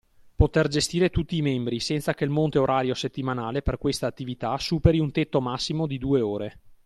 Poter 0.35 0.67
gestire 0.67 1.11
tutti 1.11 1.37
i 1.37 1.43
membri 1.43 1.79
senza 1.79 2.15
che 2.15 2.23
il 2.23 2.31
monte 2.31 2.57
orario 2.57 2.95
settimanale 2.95 3.61
per 3.61 3.77
questa 3.77 4.07
attività 4.07 4.57
superi 4.57 4.97
un 4.99 5.11
tetto 5.11 5.41
massimo 5.41 5.85
di 5.85 5.99
due 5.99 6.21
ore. 6.21 6.59